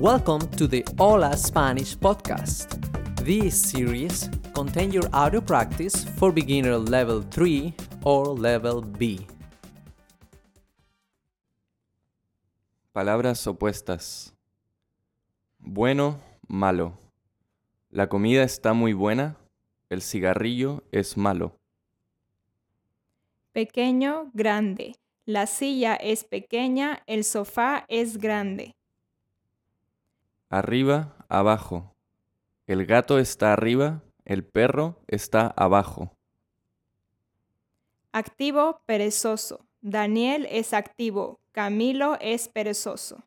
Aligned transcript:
Welcome 0.00 0.46
to 0.50 0.68
the 0.68 0.84
Hola 0.96 1.36
Spanish 1.36 1.98
podcast. 1.98 2.78
This 3.24 3.60
series 3.60 4.30
contains 4.54 4.94
your 4.94 5.08
audio 5.12 5.40
practice 5.40 6.04
for 6.04 6.30
beginner 6.30 6.78
level 6.78 7.20
3 7.20 7.74
or 8.04 8.28
level 8.28 8.80
B. 8.80 9.26
Palabras 12.92 13.44
opuestas. 13.48 14.32
Bueno, 15.58 16.20
malo. 16.46 16.96
La 17.90 18.08
comida 18.08 18.44
está 18.44 18.74
muy 18.74 18.92
buena, 18.92 19.36
el 19.90 20.02
cigarrillo 20.02 20.84
es 20.92 21.16
malo. 21.16 21.56
Pequeño, 23.50 24.30
grande. 24.32 24.94
La 25.26 25.48
silla 25.48 25.96
es 25.96 26.22
pequeña, 26.22 27.02
el 27.08 27.24
sofá 27.24 27.84
es 27.88 28.18
grande. 28.18 28.77
Arriba, 30.50 31.14
abajo. 31.28 31.94
El 32.66 32.86
gato 32.86 33.18
está 33.18 33.52
arriba, 33.52 34.02
el 34.24 34.44
perro 34.44 35.00
está 35.06 35.46
abajo. 35.56 36.12
Activo, 38.12 38.80
perezoso. 38.86 39.66
Daniel 39.80 40.46
es 40.50 40.72
activo, 40.72 41.40
Camilo 41.52 42.16
es 42.20 42.48
perezoso. 42.48 43.22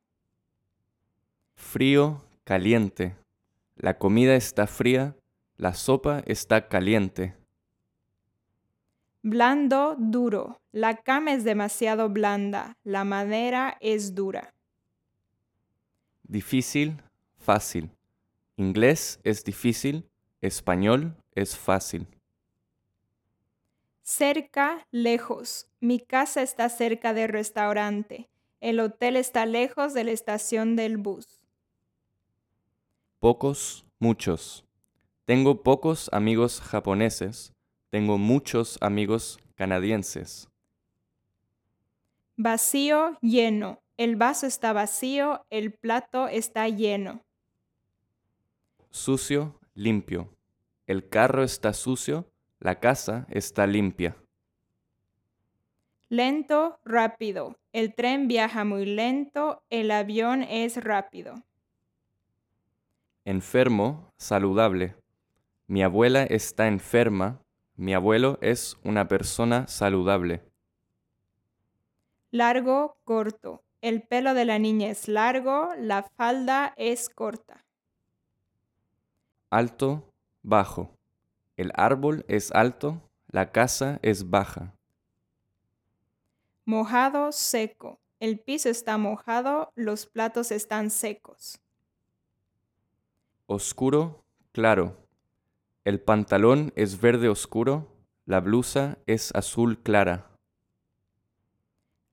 Frío, 1.55 2.23
caliente. 2.43 3.15
La 3.75 3.97
comida 3.97 4.35
está 4.35 4.67
fría, 4.67 5.15
la 5.57 5.73
sopa 5.73 6.23
está 6.25 6.67
caliente. 6.67 7.35
Blando, 9.21 9.95
duro. 9.97 10.59
La 10.71 10.97
cama 10.97 11.33
es 11.33 11.43
demasiado 11.43 12.09
blanda, 12.09 12.77
la 12.83 13.03
madera 13.03 13.77
es 13.79 14.15
dura. 14.15 14.53
Difícil, 16.23 17.01
fácil. 17.41 17.89
Inglés 18.55 19.19
es 19.23 19.43
difícil, 19.43 20.09
español 20.41 21.15
es 21.33 21.57
fácil. 21.57 22.07
Cerca, 24.03 24.87
lejos. 24.91 25.67
Mi 25.79 25.99
casa 25.99 26.41
está 26.41 26.69
cerca 26.69 27.13
del 27.13 27.29
restaurante. 27.29 28.29
El 28.59 28.79
hotel 28.79 29.15
está 29.15 29.45
lejos 29.45 29.93
de 29.93 30.03
la 30.03 30.11
estación 30.11 30.75
del 30.75 30.97
bus. 30.97 31.41
Pocos, 33.19 33.85
muchos. 33.99 34.65
Tengo 35.25 35.63
pocos 35.63 36.09
amigos 36.11 36.59
japoneses, 36.61 37.53
tengo 37.89 38.17
muchos 38.17 38.77
amigos 38.81 39.39
canadienses. 39.55 40.49
Vacío, 42.35 43.17
lleno. 43.21 43.79
El 43.97 44.15
vaso 44.15 44.47
está 44.47 44.73
vacío, 44.73 45.45
el 45.51 45.73
plato 45.73 46.27
está 46.27 46.67
lleno. 46.67 47.21
Sucio, 48.91 49.57
limpio. 49.73 50.29
El 50.85 51.07
carro 51.07 51.43
está 51.43 51.71
sucio, 51.71 52.29
la 52.59 52.81
casa 52.81 53.25
está 53.29 53.65
limpia. 53.65 54.17
Lento, 56.09 56.77
rápido. 56.83 57.55
El 57.71 57.95
tren 57.95 58.27
viaja 58.27 58.65
muy 58.65 58.85
lento, 58.85 59.63
el 59.69 59.91
avión 59.91 60.43
es 60.43 60.75
rápido. 60.83 61.35
Enfermo, 63.23 64.11
saludable. 64.17 64.95
Mi 65.67 65.83
abuela 65.83 66.23
está 66.23 66.67
enferma, 66.67 67.41
mi 67.77 67.93
abuelo 67.93 68.39
es 68.41 68.77
una 68.83 69.07
persona 69.07 69.67
saludable. 69.67 70.43
Largo, 72.29 72.97
corto. 73.05 73.63
El 73.79 74.01
pelo 74.01 74.33
de 74.33 74.43
la 74.43 74.59
niña 74.59 74.89
es 74.89 75.07
largo, 75.07 75.69
la 75.77 76.03
falda 76.03 76.73
es 76.75 77.09
corta. 77.09 77.63
Alto, 79.51 80.09
bajo. 80.43 80.97
El 81.57 81.73
árbol 81.75 82.23
es 82.29 82.53
alto, 82.53 83.01
la 83.27 83.51
casa 83.51 83.99
es 84.01 84.29
baja. 84.29 84.73
Mojado, 86.63 87.33
seco. 87.33 87.99
El 88.21 88.39
piso 88.39 88.69
está 88.69 88.97
mojado, 88.97 89.73
los 89.75 90.05
platos 90.05 90.51
están 90.51 90.89
secos. 90.89 91.59
Oscuro, 93.45 94.23
claro. 94.53 94.95
El 95.83 95.99
pantalón 95.99 96.71
es 96.77 97.01
verde 97.01 97.27
oscuro, 97.27 97.91
la 98.25 98.39
blusa 98.39 98.99
es 99.05 99.35
azul 99.35 99.83
clara. 99.83 100.31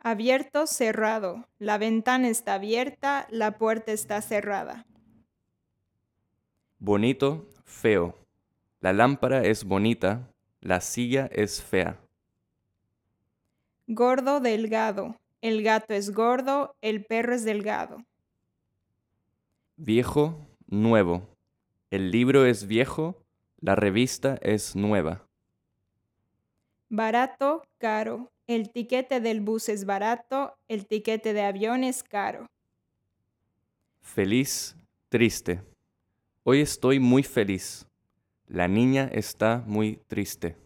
Abierto, 0.00 0.66
cerrado. 0.66 1.46
La 1.60 1.78
ventana 1.78 2.28
está 2.28 2.54
abierta, 2.54 3.28
la 3.30 3.58
puerta 3.58 3.92
está 3.92 4.22
cerrada. 4.22 4.86
Bonito, 6.80 7.48
feo. 7.64 8.14
La 8.80 8.92
lámpara 8.92 9.44
es 9.44 9.64
bonita, 9.64 10.30
la 10.60 10.80
silla 10.80 11.28
es 11.32 11.60
fea. 11.60 12.00
Gordo, 13.88 14.38
delgado. 14.38 15.16
El 15.40 15.64
gato 15.64 15.92
es 15.94 16.12
gordo, 16.12 16.76
el 16.80 17.04
perro 17.04 17.34
es 17.34 17.44
delgado. 17.44 17.98
Viejo, 19.76 20.46
nuevo. 20.68 21.28
El 21.90 22.12
libro 22.12 22.44
es 22.44 22.68
viejo, 22.68 23.24
la 23.60 23.74
revista 23.74 24.38
es 24.40 24.76
nueva. 24.76 25.26
Barato, 26.90 27.64
caro. 27.78 28.30
El 28.46 28.70
tiquete 28.70 29.20
del 29.20 29.40
bus 29.40 29.68
es 29.68 29.84
barato, 29.84 30.54
el 30.68 30.86
tiquete 30.86 31.32
de 31.32 31.42
avión 31.42 31.82
es 31.82 32.02
caro. 32.04 32.46
Feliz, 34.00 34.76
triste. 35.08 35.60
Hoy 36.50 36.62
estoy 36.62 36.98
muy 36.98 37.22
feliz. 37.25 37.86
La 38.47 38.69
niña 38.69 39.10
está 39.12 39.62
muy 39.66 39.97
triste. 40.06 40.56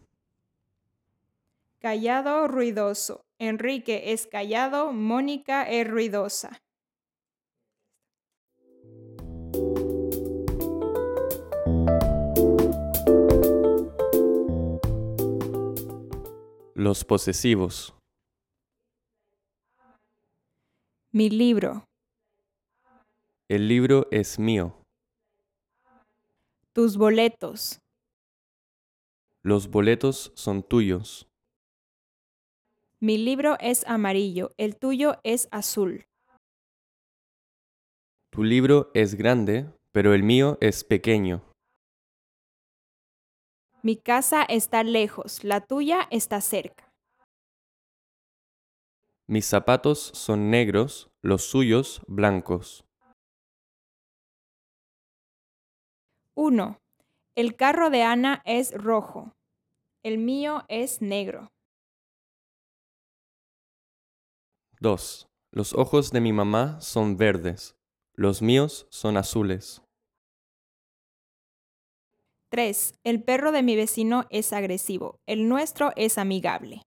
Callado, 1.81 2.47
ruidoso. 2.47 3.25
Enrique 3.41 4.13
es 4.13 4.29
callado, 4.29 4.93
Mónica 4.93 5.69
es 5.69 5.91
ruidosa. 5.91 6.63
Los 16.77 17.05
posesivos. 17.05 17.93
Mi 21.11 21.29
libro. 21.29 21.83
El 23.49 23.67
libro 23.67 24.07
es 24.13 24.39
mío. 24.39 24.82
Tus 26.75 26.97
boletos. 26.97 27.81
Los 29.43 29.69
boletos 29.69 30.33
son 30.35 30.63
tuyos. 30.63 31.29
Mi 32.99 33.19
libro 33.19 33.59
es 33.61 33.87
amarillo, 33.87 34.53
el 34.57 34.79
tuyo 34.79 35.19
es 35.23 35.49
azul. 35.51 36.07
Tu 38.31 38.43
libro 38.43 38.91
es 38.95 39.17
grande, 39.17 39.71
pero 39.91 40.15
el 40.15 40.23
mío 40.23 40.57
es 40.63 40.83
pequeño. 40.83 41.43
Mi 43.83 43.97
casa 43.97 44.43
está 44.43 44.83
lejos, 44.83 45.45
la 45.45 45.61
tuya 45.61 46.09
está 46.11 46.41
cerca. 46.41 46.91
Mis 49.27 49.45
zapatos 49.45 49.99
son 50.15 50.49
negros, 50.49 51.11
los 51.21 51.43
suyos 51.43 52.01
blancos. 52.07 52.87
1. 56.35 56.81
El 57.35 57.57
carro 57.57 57.91
de 57.91 58.03
Ana 58.03 58.41
es 58.47 58.73
rojo. 58.73 59.35
El 60.03 60.17
mío 60.19 60.65
es 60.69 61.03
negro. 61.03 61.53
2. 64.81 65.29
Los 65.51 65.75
ojos 65.75 66.11
de 66.11 66.21
mi 66.23 66.33
mamá 66.33 66.81
son 66.81 67.19
verdes. 67.19 67.77
Los 68.15 68.41
míos 68.41 68.87
son 68.91 69.19
azules. 69.19 69.83
3. 72.49 72.95
El 73.05 73.23
perro 73.23 73.53
de 73.53 73.63
mi 73.63 73.77
vecino 73.77 74.25
es 74.31 74.53
agresivo. 74.53 75.21
El 75.27 75.49
nuestro 75.49 75.93
es 75.97 76.17
amigable. 76.17 76.83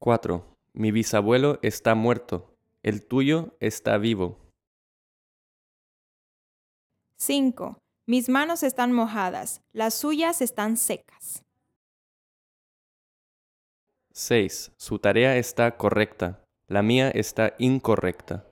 4. 0.00 0.56
Mi 0.74 0.90
bisabuelo 0.90 1.60
está 1.62 1.94
muerto. 1.94 2.56
El 2.82 3.06
tuyo 3.06 3.56
está 3.60 3.96
vivo. 3.98 4.51
5. 7.24 7.78
Mis 8.04 8.28
manos 8.28 8.64
están 8.64 8.92
mojadas. 8.92 9.60
Las 9.72 9.94
suyas 9.94 10.42
están 10.42 10.76
secas. 10.76 11.44
6. 14.12 14.72
Su 14.76 14.98
tarea 14.98 15.36
está 15.36 15.76
correcta. 15.76 16.42
La 16.66 16.82
mía 16.82 17.10
está 17.10 17.54
incorrecta. 17.58 18.44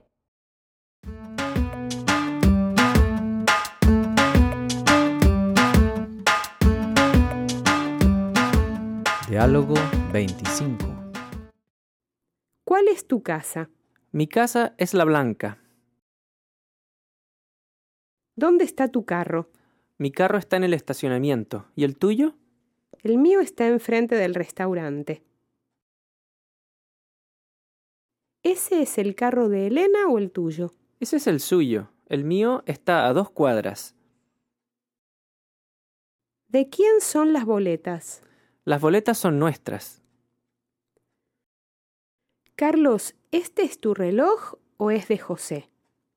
Diálogo 9.27 9.75
25. 10.13 10.85
¿Cuál 12.63 12.87
es 12.87 13.05
tu 13.05 13.21
casa? 13.21 13.69
Mi 14.13 14.27
casa 14.27 14.75
es 14.77 14.93
la 14.93 15.03
blanca. 15.03 15.57
¿Dónde 18.41 18.65
está 18.65 18.87
tu 18.87 19.05
carro? 19.05 19.51
Mi 19.99 20.11
carro 20.11 20.39
está 20.39 20.57
en 20.57 20.63
el 20.63 20.73
estacionamiento. 20.73 21.67
¿Y 21.75 21.83
el 21.83 21.95
tuyo? 21.95 22.33
El 23.03 23.19
mío 23.19 23.39
está 23.39 23.67
enfrente 23.67 24.15
del 24.15 24.33
restaurante. 24.33 25.23
¿Ese 28.41 28.81
es 28.81 28.97
el 28.97 29.13
carro 29.13 29.47
de 29.47 29.67
Elena 29.67 30.07
o 30.09 30.17
el 30.17 30.31
tuyo? 30.31 30.73
Ese 30.99 31.17
es 31.17 31.27
el 31.27 31.39
suyo. 31.39 31.91
El 32.07 32.23
mío 32.23 32.63
está 32.65 33.05
a 33.05 33.13
dos 33.13 33.29
cuadras. 33.29 33.93
¿De 36.47 36.67
quién 36.67 36.99
son 36.99 37.33
las 37.33 37.45
boletas? 37.45 38.23
Las 38.65 38.81
boletas 38.81 39.19
son 39.19 39.37
nuestras. 39.37 40.01
Carlos, 42.55 43.13
¿este 43.29 43.61
es 43.61 43.79
tu 43.79 43.93
reloj 43.93 44.55
o 44.77 44.89
es 44.89 45.09
de 45.09 45.19
José? 45.19 45.69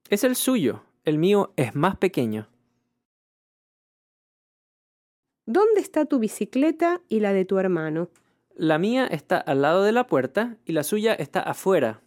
Es 0.08 0.24
el 0.24 0.36
suyo. 0.36 0.84
El 1.04 1.18
mío 1.18 1.52
es 1.56 1.74
más 1.74 1.98
pequeño. 1.98 2.48
¿Dónde 5.44 5.80
está 5.80 6.06
tu 6.06 6.18
bicicleta 6.18 7.02
y 7.10 7.20
la 7.20 7.34
de 7.34 7.44
tu 7.44 7.58
hermano? 7.58 8.08
La 8.54 8.78
mía 8.78 9.06
está 9.06 9.36
al 9.36 9.60
lado 9.60 9.82
de 9.82 9.92
la 9.92 10.06
puerta 10.06 10.56
y 10.64 10.72
la 10.72 10.82
suya 10.82 11.12
está 11.12 11.40
afuera. 11.40 12.02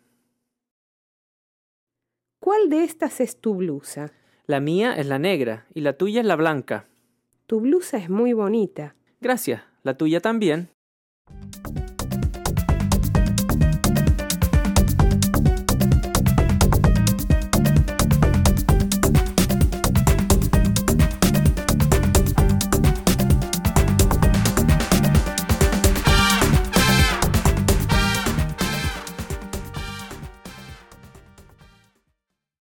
¿Cuál 2.39 2.69
de 2.69 2.83
estas 2.83 3.19
es 3.19 3.39
tu 3.39 3.53
blusa? 3.53 4.11
La 4.47 4.59
mía 4.59 4.95
es 4.95 5.05
la 5.05 5.19
negra 5.19 5.67
y 5.75 5.81
la 5.81 5.93
tuya 5.93 6.21
es 6.21 6.25
la 6.25 6.35
blanca. 6.35 6.87
Tu 7.45 7.59
blusa 7.59 7.97
es 7.97 8.09
muy 8.09 8.33
bonita. 8.33 8.95
Gracias. 9.21 9.61
La 9.83 9.95
tuya 9.95 10.21
también. 10.21 10.71